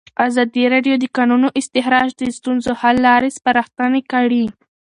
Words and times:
ازادي 0.27 0.63
راډیو 0.73 0.95
د 0.99 1.01
د 1.03 1.05
کانونو 1.17 1.47
استخراج 1.59 2.09
د 2.17 2.21
ستونزو 2.37 2.71
حل 2.81 2.97
لارې 3.07 3.35
سپارښتنې 3.37 4.01
کړي. 4.11 4.45